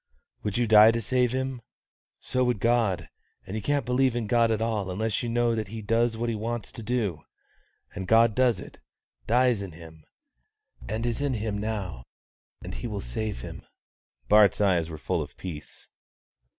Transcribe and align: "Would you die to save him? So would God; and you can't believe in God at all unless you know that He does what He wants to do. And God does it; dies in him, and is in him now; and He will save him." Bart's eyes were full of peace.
"Would 0.41 0.57
you 0.57 0.65
die 0.65 0.89
to 0.89 0.99
save 0.99 1.31
him? 1.31 1.61
So 2.19 2.43
would 2.45 2.59
God; 2.59 3.07
and 3.45 3.55
you 3.55 3.61
can't 3.61 3.85
believe 3.85 4.15
in 4.15 4.25
God 4.25 4.49
at 4.49 4.59
all 4.59 4.89
unless 4.89 5.21
you 5.21 5.29
know 5.29 5.53
that 5.53 5.67
He 5.67 5.83
does 5.83 6.17
what 6.17 6.27
He 6.27 6.33
wants 6.33 6.71
to 6.71 6.81
do. 6.81 7.21
And 7.93 8.07
God 8.07 8.33
does 8.33 8.59
it; 8.59 8.79
dies 9.27 9.61
in 9.61 9.73
him, 9.73 10.03
and 10.89 11.05
is 11.05 11.21
in 11.21 11.35
him 11.35 11.55
now; 11.55 12.03
and 12.63 12.73
He 12.73 12.87
will 12.87 12.99
save 12.99 13.41
him." 13.41 13.61
Bart's 14.27 14.59
eyes 14.59 14.89
were 14.89 14.97
full 14.97 15.21
of 15.21 15.37
peace. 15.37 15.87